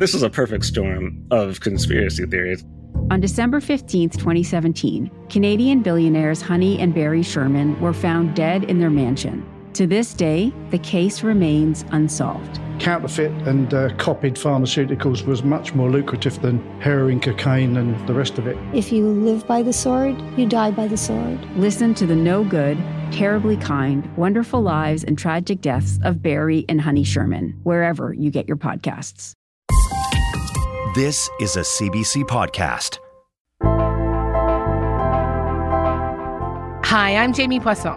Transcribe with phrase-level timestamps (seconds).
[0.00, 2.64] This is a perfect storm of conspiracy theories.
[3.10, 8.88] On December 15, 2017, Canadian billionaires Honey and Barry Sherman were found dead in their
[8.88, 9.46] mansion.
[9.74, 12.58] To this day, the case remains unsolved.
[12.78, 18.38] Counterfeit and uh, copied pharmaceuticals was much more lucrative than heroin, cocaine, and the rest
[18.38, 18.56] of it.
[18.72, 21.38] If you live by the sword, you die by the sword.
[21.56, 22.78] Listen to the no good,
[23.12, 28.48] terribly kind, wonderful lives, and tragic deaths of Barry and Honey Sherman, wherever you get
[28.48, 29.34] your podcasts.
[30.94, 32.98] This is a CBC podcast.
[36.84, 37.94] Hi, I'm Jamie Poisson.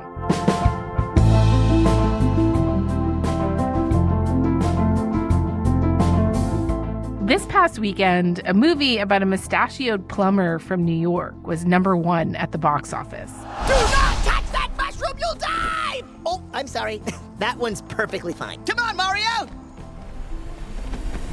[7.25, 12.35] This past weekend, a movie about a mustachioed plumber from New York was number one
[12.35, 13.31] at the box office.
[13.31, 16.03] Do not touch that mushroom, you'll die!
[16.27, 17.01] Oh, I'm sorry.
[17.39, 18.63] that one's perfectly fine.
[18.65, 19.62] Come on, Mario!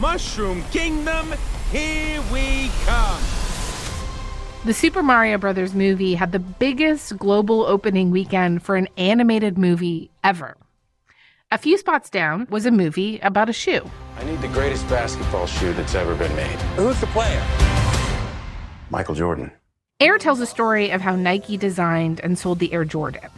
[0.01, 1.35] Mushroom Kingdom,
[1.71, 3.23] here we come!
[4.65, 10.11] The Super Mario Brothers movie had the biggest global opening weekend for an animated movie
[10.25, 10.57] ever.
[11.51, 13.91] A few spots down was a movie about a shoe.
[14.17, 16.59] I need the greatest basketball shoe that's ever been made.
[16.77, 17.45] Who's the player?
[18.89, 19.53] Michael Jordan.
[20.01, 23.29] Air tells a story of how Nike designed and sold the Air Jordan.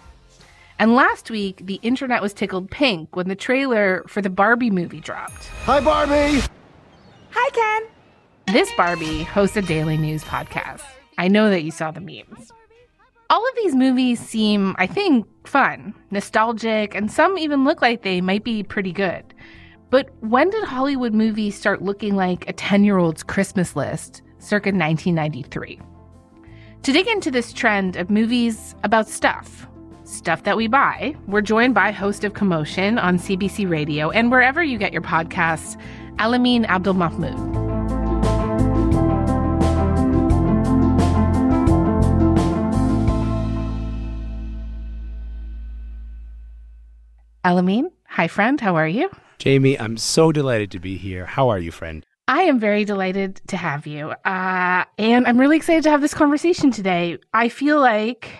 [0.83, 4.98] And last week, the internet was tickled pink when the trailer for the Barbie movie
[4.98, 5.47] dropped.
[5.62, 6.42] Hi, Barbie!
[7.30, 7.89] Hi, Ken!
[8.52, 10.83] This Barbie hosts a daily news podcast.
[11.19, 12.50] I know that you saw the memes.
[13.30, 18.20] All of these movies seem, I think, fun, nostalgic, and some even look like they
[18.20, 19.33] might be pretty good.
[19.91, 24.70] But when did Hollywood movies start looking like a 10 year old's Christmas list circa
[24.70, 25.78] 1993?
[26.83, 29.69] To dig into this trend of movies about stuff,
[30.12, 34.62] stuff that we buy, we're joined by host of Commotion on CBC Radio and wherever
[34.62, 35.80] you get your podcasts,
[36.16, 37.62] Alameen Abdul Mahmoud.
[47.44, 49.11] Elamin, hi friend, how are you?
[49.39, 51.27] Jamie, I'm so delighted to be here.
[51.27, 52.06] How are you, friend?
[52.29, 54.11] I am very delighted to have you.
[54.24, 57.18] Uh, and I'm really excited to have this conversation today.
[57.34, 58.30] I feel like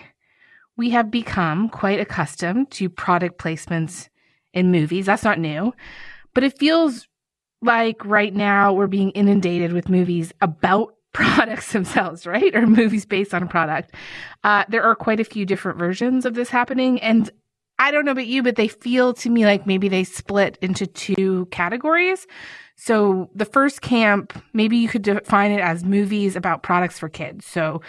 [0.77, 4.09] we have become quite accustomed to product placements
[4.53, 5.05] in movies.
[5.05, 5.73] That's not new.
[6.33, 7.07] But it feels
[7.61, 12.55] like right now we're being inundated with movies about products themselves, right?
[12.55, 13.93] Or movies based on a product.
[14.43, 16.99] Uh, there are quite a few different versions of this happening.
[17.01, 17.29] And
[17.77, 20.87] I don't know about you, but they feel to me like maybe they split into
[20.87, 22.25] two categories.
[22.77, 27.45] So the first camp, maybe you could define it as movies about products for kids.
[27.45, 27.81] So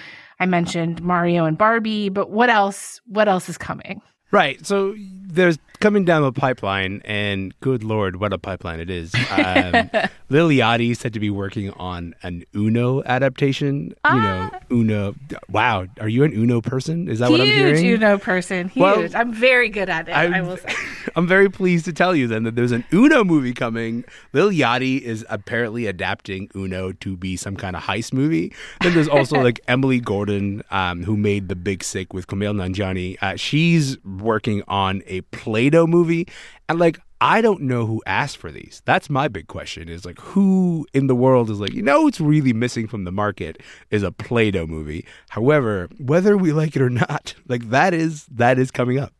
[0.44, 3.00] I mentioned Mario and Barbie, but what else?
[3.06, 4.02] What else is coming?
[4.30, 4.64] Right.
[4.66, 9.14] So there's coming down the pipeline, and good lord, what a pipeline it is.
[9.30, 9.90] Um,
[10.28, 13.94] Lil Yachty said to be working on an Uno adaptation.
[14.04, 14.14] Ah.
[14.14, 15.14] You know, Uno.
[15.48, 17.08] Wow, are you an Uno person?
[17.08, 17.84] Is that Huge what I'm hearing?
[17.84, 18.68] Huge Uno person.
[18.68, 18.82] Huge.
[18.82, 20.12] Well, I'm very good at it.
[20.12, 20.74] i I'm- will say.
[21.16, 24.04] I'm very pleased to tell you then that there's an Uno movie coming.
[24.32, 28.52] Lil Yachty is apparently adapting Uno to be some kind of heist movie.
[28.80, 33.16] Then there's also like Emily Gordon, um, who made The Big Sick with Kumail Nanjiani.
[33.22, 36.26] Uh, she's working on a Play-Doh movie,
[36.68, 38.82] and like I don't know who asked for these.
[38.84, 42.20] That's my big question: is like who in the world is like you know what's
[42.20, 43.60] really missing from the market
[43.90, 45.06] is a Play-Doh movie.
[45.30, 49.12] However, whether we like it or not, like that is that is coming up.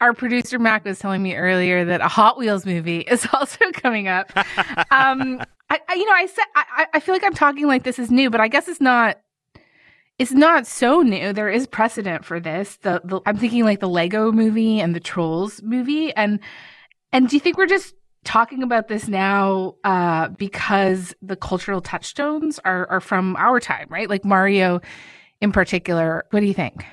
[0.00, 4.08] Our producer Mac was telling me earlier that a Hot Wheels movie is also coming
[4.08, 4.30] up.
[4.90, 7.98] um, I, I, you know, I said I, I feel like I'm talking like this
[7.98, 9.18] is new, but I guess it's not.
[10.18, 11.32] It's not so new.
[11.32, 12.76] There is precedent for this.
[12.82, 16.38] The, the I'm thinking like the Lego movie and the Trolls movie, and
[17.12, 22.58] and do you think we're just talking about this now uh, because the cultural touchstones
[22.64, 24.08] are are from our time, right?
[24.08, 24.80] Like Mario,
[25.40, 26.24] in particular.
[26.30, 26.84] What do you think?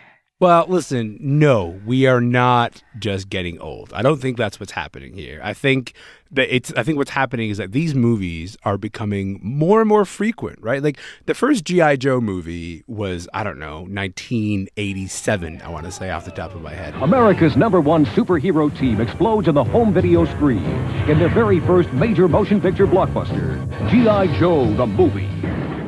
[0.41, 3.91] Well, listen, no, we are not just getting old.
[3.91, 5.41] I don't think that's what's happening here.
[5.43, 5.91] I think
[6.31, 10.05] that it's I think what's happening is that these movies are becoming more and more
[10.05, 10.81] frequent, right?
[10.81, 16.09] Like the first GI Joe movie was I don't know, 1987, I want to say
[16.09, 16.93] off the top of my head.
[17.01, 20.63] America's number one superhero team explodes on the home video screen
[21.09, 23.59] in their very first major motion picture blockbuster,
[23.91, 24.39] G.I.
[24.39, 25.38] Joe the movie.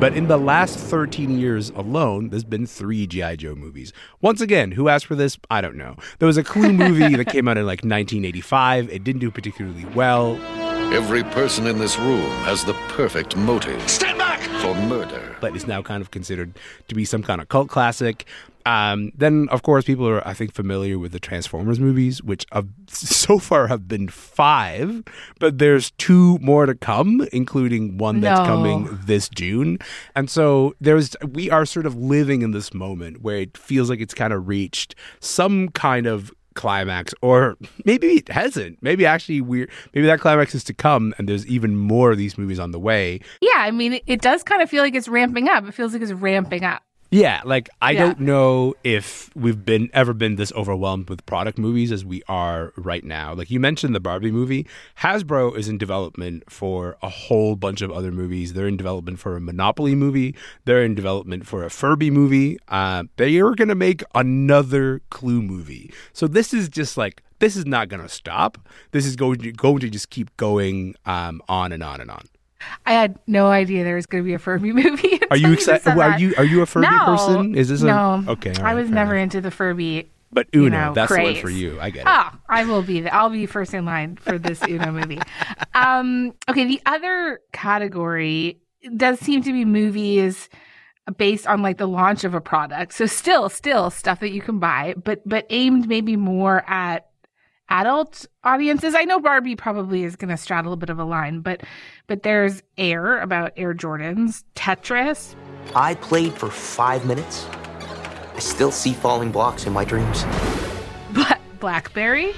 [0.02, 3.36] But in the last 13 years alone, there's been three G.I.
[3.36, 3.92] Joe movies.
[4.20, 5.38] Once again, who asked for this?
[5.48, 5.94] I don't know.
[6.18, 8.90] There was a Clue movie that came out in like 1985.
[8.90, 10.40] It didn't do particularly well.
[10.92, 13.88] Every person in this room has the perfect motive.
[13.88, 14.40] Stand back!
[14.60, 15.36] For murder.
[15.40, 16.58] But is now kind of considered
[16.88, 18.26] to be some kind of cult classic.
[18.66, 22.68] Um, then, of course, people are, I think, familiar with the Transformers movies, which have,
[22.88, 25.02] so far have been five,
[25.38, 28.46] but there's two more to come, including one that's No.
[28.46, 29.78] coming this June.
[30.14, 34.00] And so there's, we are sort of living in this moment where it feels like
[34.00, 37.56] it's kind of reached some kind of climax or
[37.86, 41.74] maybe it hasn't maybe actually we're maybe that climax is to come and there's even
[41.74, 44.68] more of these movies on the way Yeah, I mean, it, it does kind of
[44.68, 45.64] feel like it's ramping up.
[45.66, 46.82] It feels like it's ramping up.
[47.14, 48.04] Yeah, like I Yeah.
[48.04, 52.72] don't know if we've been ever been this overwhelmed with product movies as we are
[52.74, 53.34] right now.
[53.34, 54.66] Like you mentioned the Barbie movie,
[55.00, 58.54] Hasbro is in development for a whole bunch of other movies.
[58.54, 60.34] They're in development for a Monopoly movie.
[60.64, 62.56] They're in development for a Furby movie.
[62.68, 65.92] Uh, they are going to make another Clue movie.
[66.14, 68.56] So this is just like this is not going to stop.
[68.92, 72.22] This is going to going to just keep going um, on and on and on.
[72.86, 75.20] I had no idea there was going to be a Furby movie.
[75.30, 75.86] Are you excited?
[75.88, 76.20] Are that.
[76.20, 77.04] you are you a Furby No.
[77.06, 77.54] person?
[77.54, 78.24] Is this a no?
[78.28, 78.52] okay?
[78.58, 79.24] all I was never enough.
[79.34, 80.08] into the Furby.
[80.34, 81.78] But Uno, you know, that's the one for you.
[81.78, 82.06] I get it.
[82.06, 83.06] Ah, I will be.
[83.08, 85.20] I'll be first in line for this Uno movie.
[85.74, 88.58] Um, okay, the other category
[88.96, 90.48] does seem to be movies
[91.18, 92.94] based on like the launch of a product.
[92.94, 97.06] So still, still stuff that you can buy, but but aimed maybe more at
[97.72, 98.94] adult audiences.
[98.94, 101.62] I know Barbie probably is going to straddle a bit of a line, but
[102.06, 105.34] but there's Air about Air Jordans, Tetris.
[105.74, 107.46] I played for five minutes.
[108.34, 110.24] I still see falling blocks in my dreams.
[111.12, 112.34] But BlackBerry.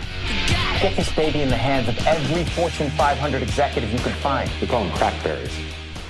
[0.80, 4.50] Get this baby in the hands of every Fortune 500 executive you can find.
[4.60, 5.52] We call them crackberries.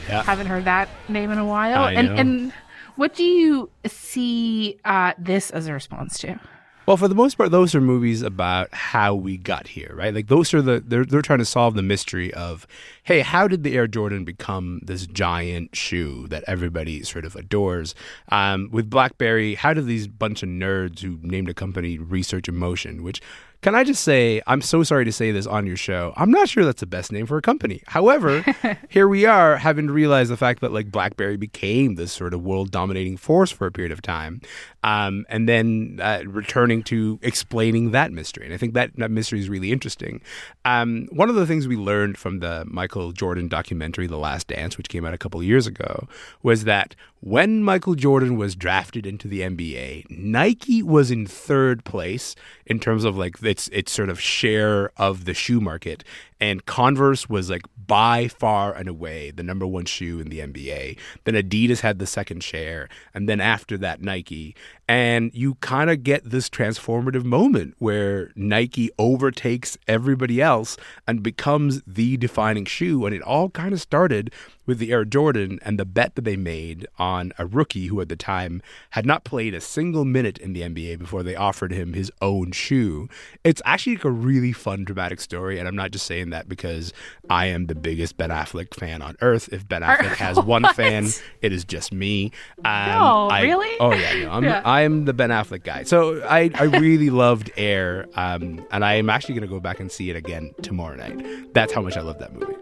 [0.09, 0.23] Yeah.
[0.23, 1.85] Haven't heard that name in a while.
[1.85, 2.15] I and know.
[2.17, 2.53] and
[2.97, 6.38] what do you see uh, this as a response to?
[6.86, 10.14] Well, for the most part, those are movies about how we got here, right?
[10.14, 12.66] Like those are the they're they're trying to solve the mystery of,
[13.04, 17.94] hey, how did the Air Jordan become this giant shoe that everybody sort of adores?
[18.28, 22.56] Um, with BlackBerry, how did these bunch of nerds who named a company Research In
[22.56, 23.22] Motion, which
[23.64, 26.12] can I just say, I'm so sorry to say this on your show.
[26.19, 27.82] I'm not sure that's the best name for a company.
[27.87, 28.44] However,
[28.90, 32.43] here we are having to realize the fact that like BlackBerry became this sort of
[32.43, 34.43] world dominating force for a period of time.
[34.82, 38.44] Um, and then uh, returning to explaining that mystery.
[38.44, 40.20] And I think that, that mystery is really interesting.
[40.67, 44.76] Um, one of the things we learned from the Michael Jordan documentary, The Last Dance,
[44.76, 46.06] which came out a couple of years ago,
[46.43, 46.94] was that
[47.25, 52.37] when Michael Jordan was drafted into the NBA, Nike was in third place
[52.67, 56.03] in terms of like its its sort of share of the shoe market,
[56.40, 60.98] and Converse was like by far and away the number one shoe in the NBA.
[61.25, 64.54] Then Adidas had the second share, and then after that Nike.
[64.86, 70.76] And you kind of get this transformative moment where Nike overtakes everybody else
[71.06, 73.06] and becomes the defining shoe.
[73.06, 74.31] And it all kind of started
[74.66, 78.08] with the Air Jordan and the bet that they made on a rookie who at
[78.10, 81.94] the time had not played a single minute in the NBA before they offered him
[81.94, 83.08] his own shoe.
[83.42, 85.58] It's actually like a really fun, dramatic story.
[85.58, 86.93] And I'm not just saying that because
[87.31, 89.49] I am the biggest Ben Affleck fan on earth.
[89.53, 91.09] If Ben Affleck has one fan,
[91.43, 92.32] it is just me.
[92.65, 93.76] Um, No, I- really?
[93.81, 94.25] Oh, yeah.
[94.25, 94.62] No, I'm, Yeah.
[94.65, 95.82] I'm the Ben Affleck guy.
[95.85, 98.06] So I, I really loved Air.
[98.15, 101.53] Um, and I am actually going to go back and see it again tomorrow night.
[101.55, 102.55] That's how much I love that movie.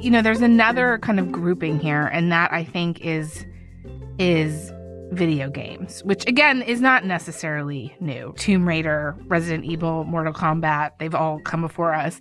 [0.00, 3.44] You know, there's another kind of grouping here, and that I think is
[4.18, 4.72] is
[5.10, 8.34] video games, which again is not necessarily new.
[8.36, 12.20] Tomb Raider, Resident Evil, Mortal Kombat, they've all come before us.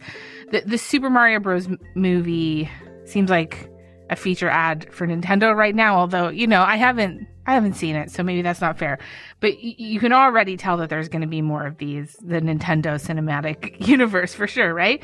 [0.52, 1.68] The, the Super Mario Bros.
[1.96, 2.70] movie
[3.06, 3.70] seems like
[4.10, 7.96] a feature ad for Nintendo right now, although, you know, I haven't I haven't seen
[7.96, 9.00] it, so maybe that's not fair.
[9.40, 12.42] But y- you can already tell that there's going to be more of these, the
[12.42, 15.02] Nintendo cinematic universe for sure, right?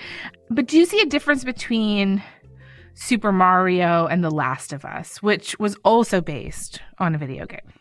[0.50, 2.22] But do you see a difference between
[2.95, 7.73] Super Mario and The Last of Us, which was also based on a video game?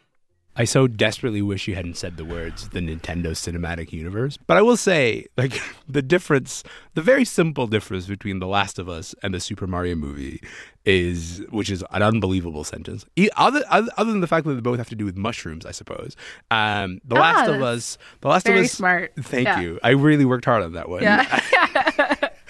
[0.55, 4.37] I so desperately wish you hadn't said the words the Nintendo Cinematic Universe.
[4.47, 8.87] But I will say, like, the difference, the very simple difference between The Last of
[8.87, 10.43] Us and the Super Mario movie
[10.85, 13.07] is, which is an unbelievable sentence.
[13.37, 16.17] Other, other, than the fact that they both have to do with mushrooms, I suppose.
[16.51, 18.73] Um, the Ah, Last of Us, The Last very of Us.
[18.73, 19.13] smart.
[19.21, 19.61] Thank Yeah.
[19.61, 19.81] you.
[19.83, 21.03] I really worked hard on that one.
[21.03, 21.41] Yeah.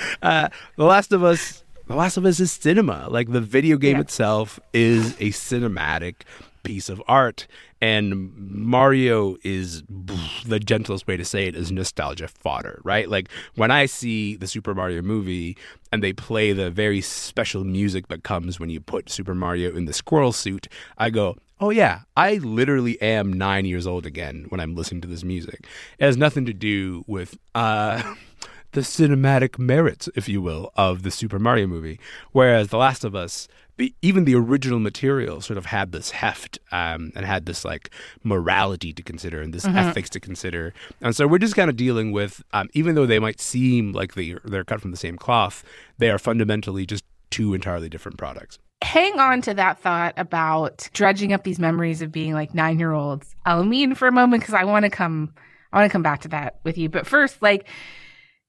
[0.22, 3.08] uh, the Last of Us, The Last of Us is cinema.
[3.10, 4.02] Like the video game Yeah.
[4.02, 6.22] itself is a cinematic
[6.62, 7.48] piece of art,
[7.80, 9.82] and Mario is
[10.46, 13.08] the gentlest way to say it is nostalgia fodder, right?
[13.08, 15.56] Like when I see the Super Mario movie
[15.90, 19.86] and they play the very special music that comes when you put Super Mario in
[19.86, 21.36] the squirrel suit, I go.
[21.60, 25.66] Oh yeah, I literally am nine years old again when I'm listening to this music.
[25.98, 28.02] It has nothing to do with uh,
[28.72, 32.00] the cinematic merits, if you will, of the Super Mario movie.
[32.32, 36.58] Whereas The Last of Us, the, even the original material sort of had this heft
[36.72, 37.90] um, and had this like
[38.22, 39.76] morality to consider and this Mhm.
[39.76, 40.72] ethics to consider.
[41.00, 44.14] And so we're just kind of dealing with, um, even though they might seem like
[44.14, 45.64] they, they're cut from the same cloth,
[45.98, 48.58] they are fundamentally just two entirely different products.
[48.84, 52.92] hang on to that thought about dredging up these memories of being like nine year
[52.92, 55.32] olds Elamin for a moment because I want to come
[55.72, 56.88] I want to come back to that with you.
[56.90, 57.66] But first, like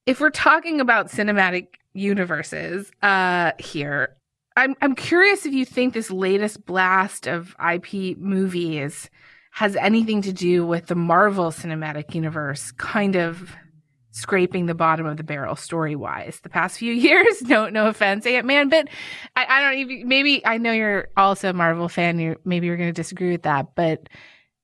[0.06, 4.16] if we're talking about cinematic universes uh here,
[4.58, 9.10] I'm I'm curious if you think this latest blast of IP movies
[9.52, 13.56] has anything to do with the Marvel cinematic universe kind of
[14.12, 17.42] scraping the bottom of the barrel story wise the past few years.
[17.44, 18.88] No, no offense, Ant Man, but
[19.36, 20.08] I, I don't even.
[20.08, 22.20] Maybe I know you're also a Marvel fan.
[22.20, 24.08] You maybe you're going to disagree with that, but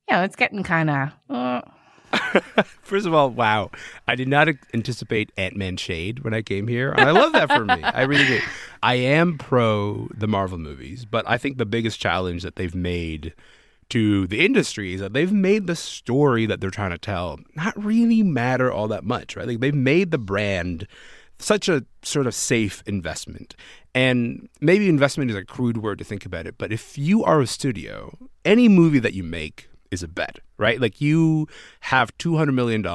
[0.10, 1.10] you know it's getting kind of.
[1.30, 1.62] Uh,
[2.82, 3.72] First of all, wow.
[4.08, 6.92] I did not anticipate Ant Man shade when I came here.
[6.92, 7.82] And I love that for me.
[7.84, 8.40] I really do.
[8.82, 13.34] I am pro the Marvel movies, but I think the biggest challenge that they've made
[13.90, 17.76] to the industry is that they've made the story that they're trying to tell not
[17.84, 19.48] really matter all that much, right?
[19.48, 20.88] Like they've made the brand
[21.40, 23.56] such a sort of safe investment.
[23.96, 27.42] And maybe investment is a crude word to think about it, but if you are
[27.42, 30.80] a studio, any movie that you make is a bet, right?
[30.80, 31.48] Like you
[31.82, 32.86] have $200 million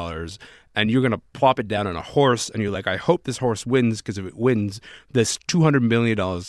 [0.74, 3.24] and you're going to plop it down on a horse and you're like, I hope
[3.24, 4.80] this horse wins because if it wins,
[5.12, 6.42] this $200 million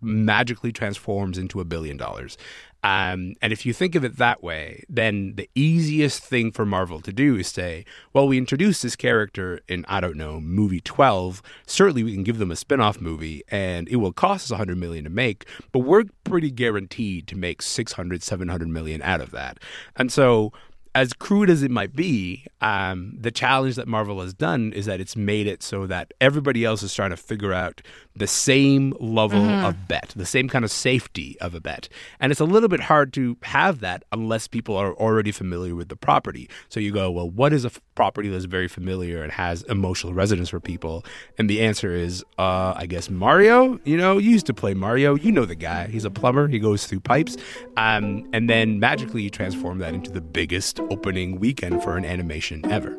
[0.00, 2.36] magically transforms into a billion dollars.
[2.84, 7.00] Um, and if you think of it that way, then the easiest thing for Marvel
[7.02, 11.42] to do is say, well, we introduced this character in, I don't know, movie 12.
[11.66, 14.76] Certainly we can give them a spin off movie and it will cost us 100
[14.76, 19.58] million to make, but we're pretty guaranteed to make 600, 700 million out of that.
[19.94, 20.52] And so
[20.94, 25.00] as crude as it might be, um, the challenge that Marvel has done is that
[25.00, 27.82] it's made it so that everybody else is trying to figure out
[28.14, 29.64] the same level Mhm.
[29.68, 31.88] of bet, the same kind of safety of a bet.
[32.20, 35.88] And it's a little bit hard to have that unless people are already familiar with
[35.88, 36.48] the property.
[36.68, 40.12] So you go, well, what is a f- property that's very familiar and has emotional
[40.14, 41.04] resonance for people?
[41.38, 43.80] And the answer is, uh, I guess Mario.
[43.84, 45.16] You know, you used to play Mario.
[45.16, 45.88] You know the guy.
[45.88, 46.46] He's a plumber.
[46.48, 47.36] He goes through pipes.
[47.76, 52.51] Um, and then magically you transform that into the biggest opening weekend for an animation
[52.64, 52.98] ever.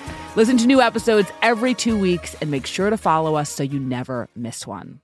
[0.35, 3.79] Listen to new episodes every two weeks and make sure to follow us so you
[3.79, 5.01] never miss one.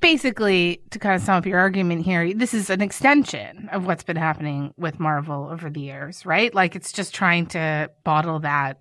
[0.00, 4.02] basically, to kind of sum up your argument here, this is an extension of what's
[4.02, 6.54] been happening with Marvel over the years, right?
[6.54, 8.78] Like it's just trying to bottle that,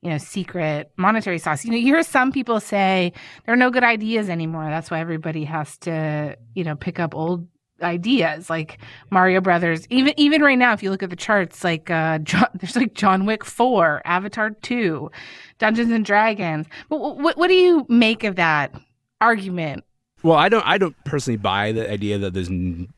[0.00, 1.64] you know, secret monetary sauce.
[1.64, 3.12] You know, you hear some people say
[3.44, 4.66] there are no good ideas anymore.
[4.66, 7.46] That's why everybody has to, you know, pick up old
[7.82, 8.78] ideas like
[9.10, 9.86] Mario Brothers.
[9.90, 12.94] Even even right now, if you look at the charts, like uh, John, there's like
[12.94, 15.10] John Wick Four, Avatar Two,
[15.58, 16.66] Dungeons and Dragons.
[16.88, 18.74] But what what do you make of that
[19.20, 19.84] argument?
[20.24, 20.66] Well, I don't.
[20.66, 22.48] I don't personally buy the idea that there's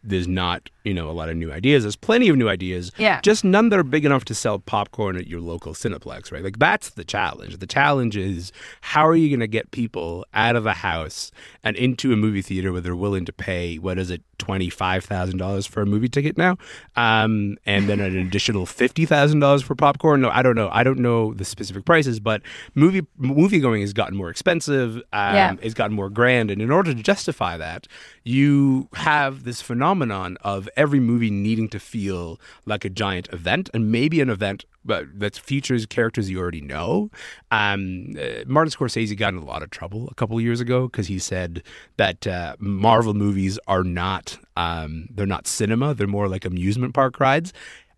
[0.04, 1.82] there's not you know a lot of new ideas.
[1.82, 2.92] There's plenty of new ideas.
[2.96, 3.20] Yeah.
[3.20, 6.44] Just none that are big enough to sell popcorn at your local Cineplex, right?
[6.44, 7.58] Like that's the challenge.
[7.58, 11.32] The challenge is how are you going to get people out of a house
[11.64, 15.04] and into a movie theater where they're willing to pay what is it twenty five
[15.04, 16.56] thousand dollars for a movie ticket now,
[16.94, 20.20] um, and then an additional fifty thousand dollars for popcorn.
[20.20, 20.68] No, I don't know.
[20.72, 22.42] I don't know the specific prices, but
[22.76, 24.96] movie movie going has gotten more expensive.
[25.12, 25.56] Um, Yeah.
[25.60, 27.86] It's gotten more grand, and in order to justify that,
[28.24, 33.90] you have this phenomenon of every movie needing to feel like a giant event, and
[33.90, 37.10] maybe an event that features characters you already know.
[37.50, 41.08] Um, uh, Martin Scorsese got in a lot of trouble a couple years ago because
[41.08, 41.62] he said
[41.96, 47.18] that uh, Marvel movies are not um, they're not cinema; they're more like amusement park
[47.18, 47.52] rides.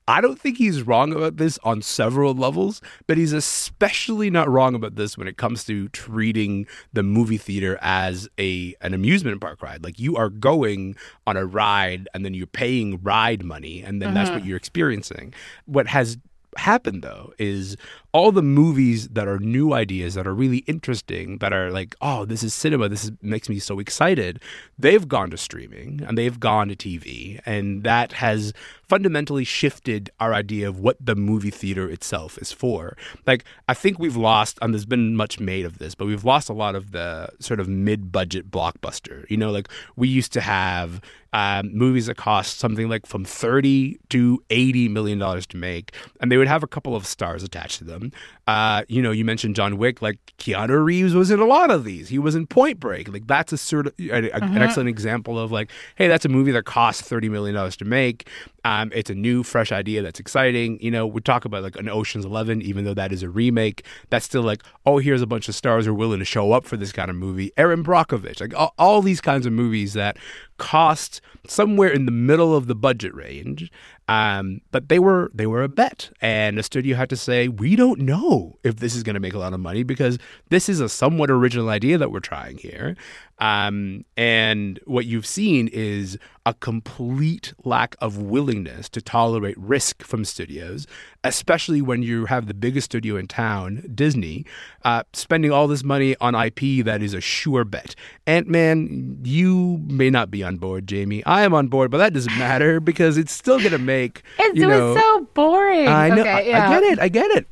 [0.09, 4.75] I don't think he's wrong about this on several levels, but he's especially not wrong
[4.75, 9.63] about this when it comes to treating the movie theater as a an amusement park
[9.63, 9.85] ride.
[9.85, 10.97] Like you are going
[11.27, 14.35] on a ride and then you're paying ride money and then that's Mhm.
[14.37, 15.35] what you're experiencing.
[15.67, 16.17] What has
[16.57, 17.77] happened though is
[18.13, 22.25] all the movies that are new ideas that are really interesting that are like oh
[22.25, 22.89] this is cinema.
[22.89, 24.41] This is, makes me so excited
[24.79, 28.53] they've gone to streaming and they've gone to tv and that has
[28.83, 32.97] fundamentally shifted our idea of what the movie theater itself is for.
[33.27, 36.49] Like i think we've lost and there's been much made of this but we've lost
[36.49, 39.29] a lot of the sort of mid-budget blockbuster.
[39.31, 41.01] You know like we used to have
[41.33, 46.33] um, movies that cost something like from 30 to 80 million dollars to make and
[46.33, 48.13] they would have a couple of stars attached to them.
[48.47, 51.85] Uh, you know you mentioned john wick like keanu reeves was in a lot of
[51.85, 52.09] these.
[52.09, 53.09] He was in point break.
[53.13, 54.57] Like that's a sort of a, Mm-hmm.
[54.57, 57.85] an excellent example of like hey that's a movie that costs 30 million dollars to
[57.85, 58.29] make.
[58.65, 60.81] Um, it's a new fresh idea that's exciting.
[60.81, 63.85] You know we talk about like an oceans 11 even though that is a remake
[64.11, 66.65] that's still like oh here's a bunch of stars who are willing to show up
[66.65, 67.53] for this kind of movie.
[67.57, 70.17] Erin Brockovich like all, all these kinds of movies that
[70.59, 73.71] cost somewhere in the middle of the budget range
[74.09, 77.77] um, but they were they were a bet, and the studio had to say, "We
[77.77, 80.81] don't know if this is going to make a lot of money because this is
[80.81, 82.97] a somewhat original idea that we're trying here."
[83.41, 90.25] Um, and what you've seen is a complete lack of willingness to tolerate risk from
[90.25, 90.87] studios,
[91.23, 94.45] especially when you have the biggest studio in town, Disney,
[94.85, 97.95] uh, spending all this money on IP that is a sure bet.
[98.27, 101.25] Ant Man, you may not be on board, Jamie.
[101.25, 103.98] I am on board, but that doesn't matter because it's still going to make.
[104.39, 105.89] It's, you know, it's so boring.
[105.89, 106.21] I know.
[106.21, 106.71] Okay, I, yeah.
[106.71, 106.99] I get it.
[106.99, 107.47] I get it.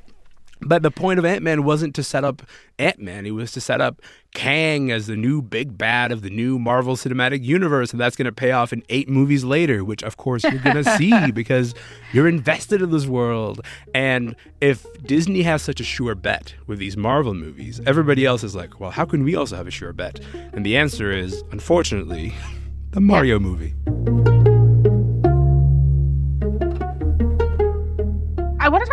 [0.63, 2.43] But the point of Ant Man wasn't to set up
[2.79, 3.27] Ant Man.
[3.27, 4.01] It was to set up
[4.35, 7.93] Kang as the new big bad of the new Marvel Cinematic Universe.
[7.93, 10.77] And that's going to pay off in eight movies later, which of course you're going
[10.83, 11.75] to see because
[12.13, 13.61] you're invested in this world.
[13.95, 18.55] And if Disney has such a sure bet with these Marvel movies, everybody else is
[18.55, 20.21] like, well, how can we also have a sure bet?
[20.53, 22.35] And the answer is, unfortunately,
[22.93, 23.75] the Mario movie.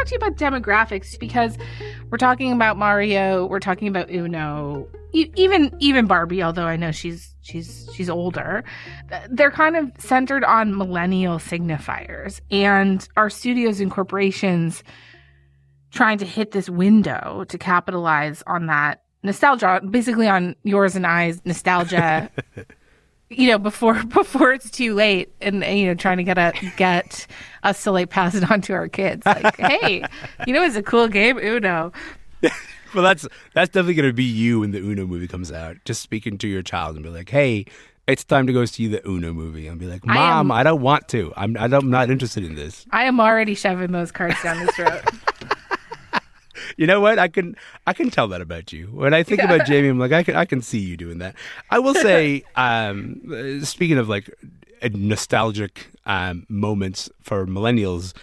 [0.03, 1.57] Talk to you about demographics because
[2.09, 6.43] we're talking about Mario, we're talking about Uno, even even Barbie.
[6.43, 8.63] Although I know she's she's she's older,
[9.29, 14.83] they're kind of centered on millennial signifiers, and our studios and corporations
[15.91, 21.41] trying to hit this window to capitalize on that nostalgia, basically on yours and I's
[21.45, 22.29] nostalgia.
[23.37, 27.27] you know before before it's too late and you know trying to get a get
[27.63, 29.25] us to like pass it on to our kids.
[29.25, 30.03] Like hey
[30.47, 31.91] you know it's a cool game uno.
[32.93, 35.77] Well that's that's definitely going to be you when the uno movie comes out.
[35.83, 37.65] Just speaking to your child and be like hey
[38.05, 39.65] it's time to go see the uno movie.
[39.67, 41.33] And be like I mom am- i, don't want to.
[41.35, 42.85] I'm I don't, I'm not interested in this.
[42.91, 45.01] I am already shoving those cards down his throat
[46.77, 47.19] you know what?
[47.19, 47.55] I can
[47.87, 48.87] I can tell that about you.
[48.87, 51.35] When I think about Jamie, I'm like I can I can see you doing that.
[51.69, 54.29] I will say, um, uh, speaking of like
[54.81, 58.13] uh, nostalgic um, moments for millennials,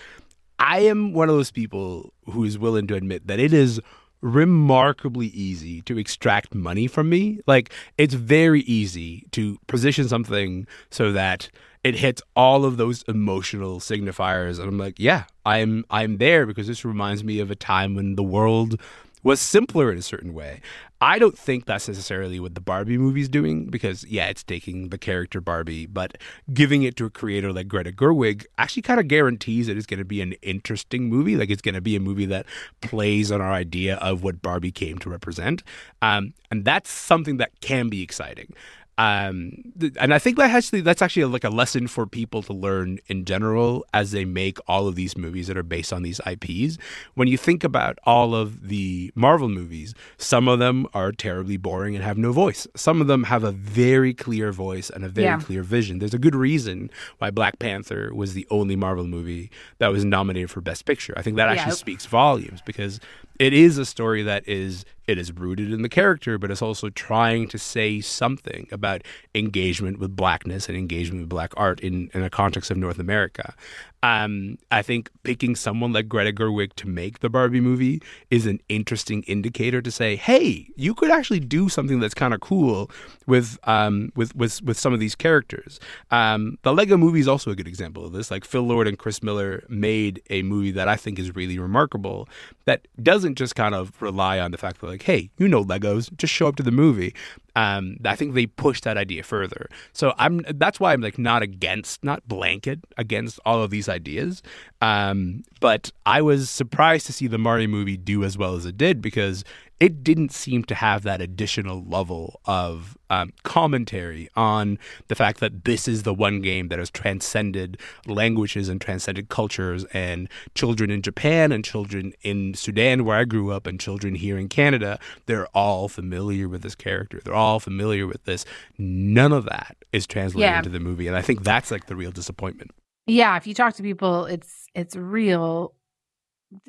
[0.58, 3.80] I am one of those people who is willing to admit that it is
[4.20, 7.40] remarkably easy to extract money from me.
[7.46, 11.48] Like it's very easy to position something so that
[11.82, 16.66] it hits all of those emotional signifiers and I'm like, yeah, I'm I'm there because
[16.66, 18.80] this reminds me of a time when the world
[19.22, 20.60] was simpler in a certain way.
[21.02, 24.98] I don't think that's necessarily what the Barbie movie's doing because yeah, it's taking the
[24.98, 26.18] character Barbie, but
[26.52, 29.98] giving it to a creator like Greta Gerwig actually kind of guarantees that it's going
[29.98, 31.36] to be an interesting movie.
[31.36, 32.44] Like it's going to be a movie that
[32.82, 35.62] plays on our idea of what Barbie came to represent,
[36.02, 38.52] um, and that's something that can be exciting.
[39.00, 42.52] Um, th- and I think that actually that's actually like a lesson for people to
[42.52, 46.20] learn in general as they make all of these movies that are based on these
[46.26, 46.76] IPs.
[47.14, 51.94] When you think about all of the Marvel movies, some of them are terribly boring
[51.94, 52.66] and have no voice.
[52.76, 55.40] Some of them have a very clear voice and a very Yeah.
[55.40, 55.98] clear vision.
[55.98, 60.50] There's a good reason why Black Panther was the only Marvel movie that was nominated
[60.50, 61.14] for Best Picture.
[61.16, 61.84] I think that actually Yeah.
[61.86, 63.00] speaks volumes because
[63.40, 66.88] it is a story that is it is rooted in the character, but it's also
[66.88, 69.02] trying to say something about
[69.34, 73.54] engagement with blackness and engagement with black art in, in a context of North America.
[74.02, 78.00] Um, I think picking someone like Greta Gerwig to make the Barbie movie
[78.30, 82.40] is an interesting indicator to say, hey, you could actually do something that's kind of
[82.40, 82.90] cool
[83.26, 85.80] with um, with with with some of these characters.
[86.10, 88.30] Um, the Lego movie is also a good example of this.
[88.30, 92.28] Like Phil Lord and Chris Miller made a movie that I think is really remarkable.
[92.70, 96.16] That doesn't just kind of rely on the fact that like, hey, you know Legos,
[96.16, 97.12] just show up to the movie.
[97.56, 99.68] Um, I think they push that idea further.
[99.92, 104.40] So I'm that's why I'm like not against, not blanket against all of these ideas.
[104.80, 108.78] Um, but I was surprised to see the Mario movie do as well as it
[108.78, 109.42] did because
[109.80, 115.64] it didn't seem to have that additional level of um, commentary on the fact that
[115.64, 121.00] this is the one game that has transcended languages and transcended cultures and children in
[121.02, 125.46] Japan and children in Sudan where I grew up and children here in Canada they're
[125.56, 128.44] all familiar with this character they're all familiar with this
[128.78, 130.58] none of that is translated Yeah.
[130.58, 132.70] into the movie and I think that's like the real disappointment
[133.06, 135.74] Yeah, if you talk to people, it's it's real.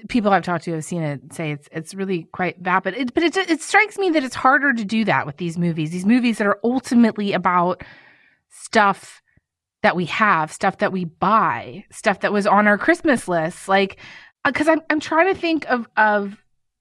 [0.09, 2.61] People I've talked to have seen it say it's it's really quite.
[2.61, 5.57] But it but it it strikes me that it's harder to do that with these
[5.57, 5.91] movies.
[5.91, 7.83] These movies that are ultimately about
[8.49, 9.21] stuff
[9.81, 13.67] that we have, stuff that we buy, stuff that was on our Christmas list.
[13.67, 13.97] Like,
[14.45, 16.37] uh, because I'm I'm trying to think of of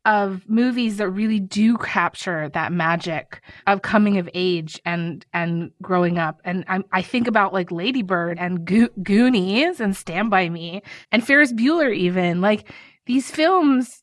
[0.07, 6.17] of movies that really do capture that magic of coming of age and and growing
[6.17, 10.49] up and i I think about like Lady Bird and Go- Goonies and Stand by
[10.49, 10.83] Me
[11.13, 12.73] and Ferris Bueller even like
[13.07, 14.03] these films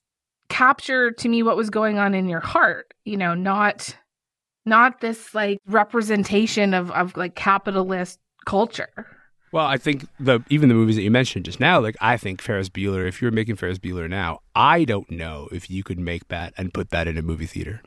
[0.50, 3.96] capture to me what was going on in your heart you know not
[4.66, 9.08] not this like representation of of like capitalist culture
[9.54, 12.42] Well, I think the even the movies that you mentioned just now, like I think
[12.42, 13.08] Ferris Bueller.
[13.08, 16.74] If you're making Ferris Bueller now, I don't know if you could make that and
[16.74, 17.82] put that in a movie theater.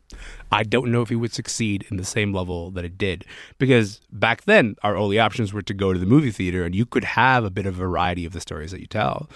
[0.51, 3.27] I don't know if it would succeed in the same level that it did
[3.59, 6.87] because back then our only options were to go to the movie theater, and you
[6.87, 9.29] could have a bit of variety of the stories that you tell.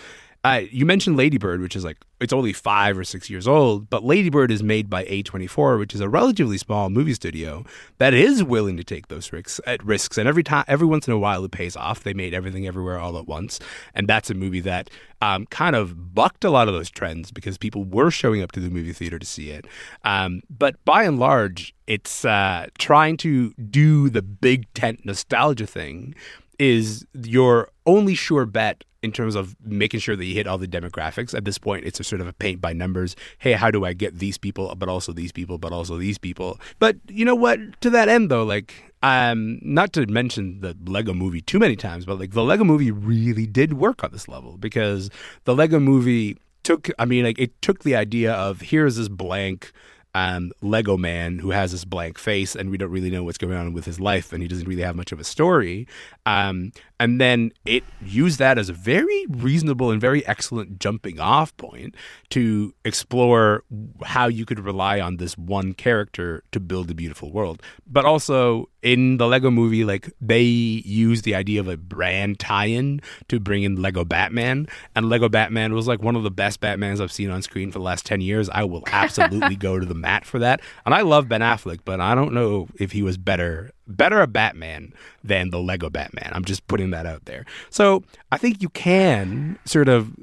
[0.45, 4.05] You mentioned Lady Bird, which is like it's only five or six years old, but
[4.05, 7.65] Lady Bird is made by A24, which is a relatively small movie studio
[7.99, 11.15] that is willing to take those risks at risks, and every time, every once in
[11.15, 12.03] a while, it pays off.
[12.03, 13.59] They made Everything Everywhere All at Once,
[13.95, 14.91] and that's a movie that
[15.23, 18.61] um, kind of bucked a lot of those trends because people were showing up to
[18.61, 19.67] the movie theater to see it.
[20.05, 26.15] Um, but by and large, it's uh, trying to do the big tent nostalgia thing
[26.59, 30.67] is your only sure bet in terms of making sure that you hit all the
[30.67, 31.35] demographics.
[31.35, 33.15] At this point, it's a sort of a paint by numbers.
[33.37, 36.59] Hey, how do I get these people, but also these people, but also these people?
[36.79, 37.59] But you know what?
[37.83, 42.07] To that end, though, like, um, not to mention the Lego movie too many times,
[42.07, 45.11] but like the Lego movie really did work on this level because
[45.45, 49.71] the Lego movie took, I mean, like, it took the idea of here's this blank
[50.15, 53.57] um, Lego man who has this blank face, and we don't really know what's going
[53.57, 55.87] on with his life, and he doesn't really have much of a story.
[56.27, 61.57] Um, and then it used that as a very reasonable and very excellent jumping off
[61.57, 61.95] point
[62.31, 63.65] to explore
[64.05, 67.61] how you could rely on this one character to build a beautiful world.
[67.87, 72.67] But also in the Lego movie, like they use the idea of a brand tie
[72.67, 74.69] in to bring in Lego Batman.
[74.95, 77.81] And Lego Batman was like one of the best Batmans I've seen on screen for
[77.81, 78.49] the last 10 years.
[78.51, 80.61] I will absolutely go to the mat for that.
[80.87, 84.27] And I love Ben Affleck, but I don't know if he was better better a
[84.27, 84.93] Batman
[85.23, 86.31] than the Lego Batman.
[86.33, 87.45] I'm just putting that out there.
[87.71, 90.15] So I think you can sort of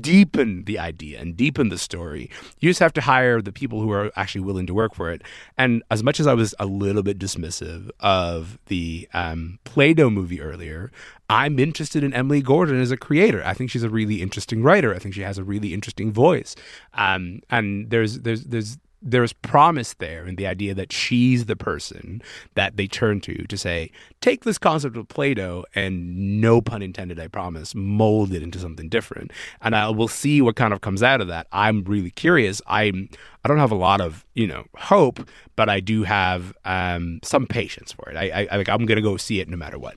[0.00, 2.30] deepen the idea and deepen the story.
[2.60, 5.22] You just have to hire the people who are actually willing to work for it.
[5.56, 10.10] And as much as I was a little bit dismissive of the um, Play Doh
[10.10, 10.90] movie earlier,
[11.30, 13.42] I'm interested in Emily Gordon as a creator.
[13.44, 14.94] I think she's a really interesting writer.
[14.94, 16.56] I think she has a really interesting voice.
[16.94, 22.20] Um, and there's there's there's there's promise there in the idea that she's the person
[22.54, 23.90] that they turn to to say,
[24.22, 28.88] take this concept of Play-Doh and no pun intended, I promise, mold it into something
[28.88, 29.32] different.
[29.60, 31.46] And I will see what kind of comes out of that.
[31.52, 32.62] I'm really curious.
[32.66, 33.10] I'm
[33.44, 37.46] I don't have a lot of you know hope, but I do have um, some
[37.46, 38.16] patience for it.
[38.16, 39.96] I, I like I'm gonna go see it no matter what.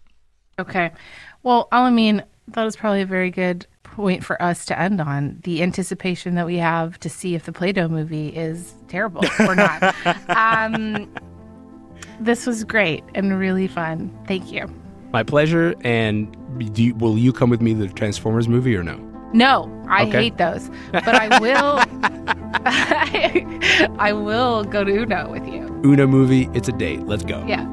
[0.60, 0.92] Okay.
[1.44, 5.40] Well, Elamin, that is probably a very good point for us to end on.
[5.44, 9.56] The anticipation that we have to see if the Play Doh movie is terrible or
[9.56, 9.96] not.
[10.30, 11.14] um,
[12.22, 14.12] this was great and really fun.
[14.28, 14.68] Thank you.
[15.12, 15.76] My pleasure.
[15.84, 16.36] And
[16.74, 18.98] do you, will you come with me to the Transformers movie or no?
[19.34, 20.24] No, I Okay.
[20.24, 21.80] hate those, but I will.
[24.00, 25.64] I will go to Uno with you.
[25.86, 26.50] Uno movie.
[26.54, 27.02] It's a date.
[27.08, 27.44] Let's go.
[27.48, 27.66] Yeah.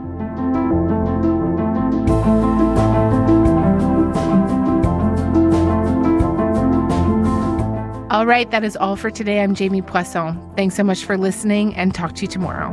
[8.11, 9.43] All right, that is all for today.
[9.43, 10.41] I'm Jamie Poisson.
[10.57, 12.73] Thanks so much for listening and talk to you tomorrow.